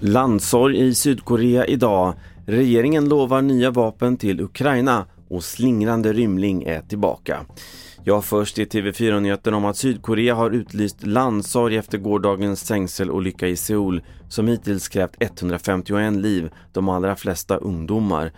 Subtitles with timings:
[0.00, 2.14] Landsorg i Sydkorea idag.
[2.46, 7.46] Regeringen lovar nya vapen till Ukraina och slingrande rymling är tillbaka.
[8.04, 14.02] Ja, först i TV4-nyheten om att Sydkorea har utlyst landsorg efter gårdagens stängselolycka i Seoul
[14.28, 18.32] som hittills krävt 151 liv, de allra flesta ungdomar.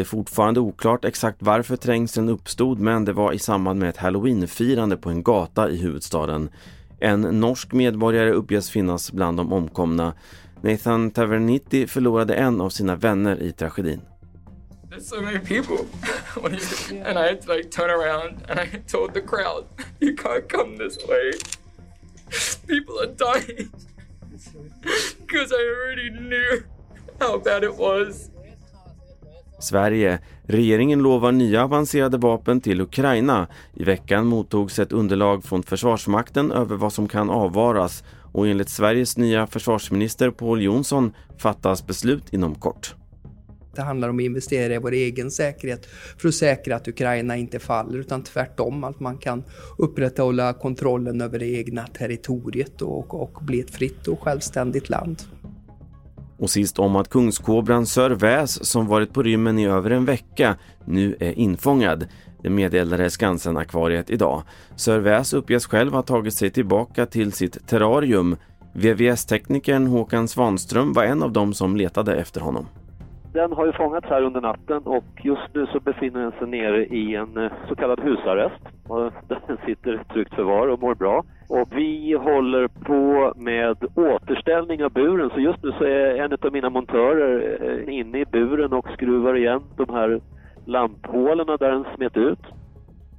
[0.00, 3.96] Det är fortfarande oklart exakt varför trängseln uppstod men det var i samband med ett
[3.96, 6.50] halloweenfirande på en gata i huvudstaden.
[7.00, 10.14] En norsk medborgare uppges finnas bland de omkomna.
[10.60, 14.00] Nathan Tavernitti förlorade en av sina vänner i tragedin.
[14.90, 15.84] There's so many people.
[17.04, 19.64] and I had to like turn around and I told the crowd,
[20.00, 21.32] you can't come this way.
[22.66, 23.68] People are dying.
[25.26, 26.62] Because I already knew
[27.20, 28.30] how bad it was.
[29.60, 30.18] Sverige.
[30.42, 33.46] Regeringen lovar nya avancerade vapen till Ukraina.
[33.74, 39.16] I veckan mottogs ett underlag från Försvarsmakten över vad som kan avvaras och enligt Sveriges
[39.16, 42.94] nya försvarsminister Paul Jonsson fattas beslut inom kort.
[43.74, 45.86] Det handlar om att investera i vår egen säkerhet
[46.18, 49.44] för att säkra att Ukraina inte faller utan tvärtom att man kan
[49.78, 55.22] upprätthålla kontrollen över det egna territoriet och, och bli ett fritt och självständigt land.
[56.40, 60.56] Och sist om att kungskobran Sir Väs som varit på rymmen i över en vecka
[60.84, 62.06] nu är infångad.
[62.42, 64.42] Det meddelade Skansen-akvariet idag.
[64.76, 68.36] Sir Väs uppges själv ha tagit sig tillbaka till sitt terrarium.
[68.72, 72.66] VVS-teknikern Håkan Svanström var en av dem som letade efter honom.
[73.32, 76.86] Den har ju fångats här under natten och just nu så befinner den sig nere
[76.86, 78.62] i en eh, så kallad husarrest.
[79.28, 81.24] Den sitter i tryggt förvar och mår bra.
[81.48, 86.52] Och vi håller på med återställning av buren så just nu så är en av
[86.52, 90.20] mina montörer eh, inne i buren och skruvar igen de här
[90.64, 92.38] lamphålen där den smet ut.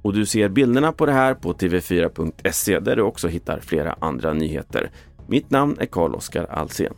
[0.02, 4.32] Och du ser bilderna på det här på tv4.se där du också hittar flera andra
[4.32, 4.90] nyheter.
[5.28, 6.94] Mitt namn är Carl-Oskar Alsen.